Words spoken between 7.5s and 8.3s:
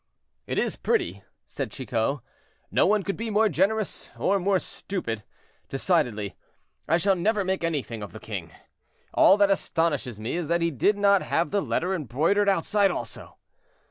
anything of the